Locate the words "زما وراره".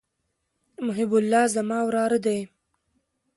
1.55-2.19